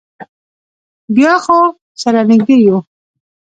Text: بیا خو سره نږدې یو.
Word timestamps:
بیا 1.15 1.33
خو 1.43 1.59
سره 2.01 2.19
نږدې 2.29 2.57
یو. 2.67 2.77